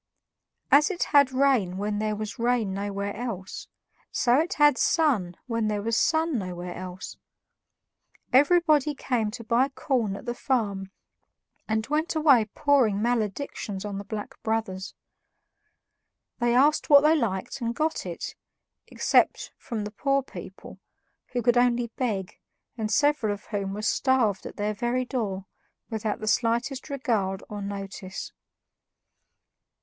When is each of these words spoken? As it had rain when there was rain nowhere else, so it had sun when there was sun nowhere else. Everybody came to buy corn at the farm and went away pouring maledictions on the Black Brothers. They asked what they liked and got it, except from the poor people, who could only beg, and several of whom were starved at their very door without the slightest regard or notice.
As 0.71 0.89
it 0.89 1.03
had 1.03 1.31
rain 1.31 1.77
when 1.77 1.99
there 1.99 2.15
was 2.15 2.39
rain 2.39 2.73
nowhere 2.73 3.15
else, 3.15 3.67
so 4.11 4.39
it 4.39 4.53
had 4.55 4.79
sun 4.79 5.37
when 5.45 5.67
there 5.67 5.83
was 5.83 5.95
sun 5.95 6.39
nowhere 6.39 6.73
else. 6.73 7.17
Everybody 8.33 8.95
came 8.95 9.29
to 9.29 9.43
buy 9.43 9.69
corn 9.69 10.15
at 10.15 10.25
the 10.25 10.33
farm 10.33 10.89
and 11.67 11.85
went 11.85 12.15
away 12.15 12.45
pouring 12.45 12.99
maledictions 12.99 13.85
on 13.85 13.99
the 13.99 14.03
Black 14.03 14.41
Brothers. 14.41 14.95
They 16.39 16.55
asked 16.55 16.89
what 16.89 17.01
they 17.01 17.13
liked 17.15 17.61
and 17.61 17.75
got 17.75 18.03
it, 18.03 18.33
except 18.87 19.51
from 19.55 19.83
the 19.83 19.91
poor 19.91 20.23
people, 20.23 20.79
who 21.27 21.43
could 21.43 21.57
only 21.59 21.91
beg, 21.95 22.39
and 22.75 22.89
several 22.89 23.31
of 23.31 23.45
whom 23.45 23.75
were 23.75 23.83
starved 23.83 24.47
at 24.47 24.55
their 24.55 24.73
very 24.73 25.05
door 25.05 25.45
without 25.91 26.19
the 26.19 26.27
slightest 26.27 26.89
regard 26.89 27.43
or 27.49 27.61
notice. 27.61 28.33